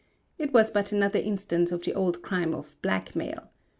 It 0.39 0.51
was 0.51 0.71
but 0.71 0.91
another 0.91 1.19
instance 1.19 1.71
of 1.71 1.83
the 1.83 1.93
old 1.93 2.23
crime 2.23 2.55
of 2.55 2.73
"blackmail." 2.81 3.51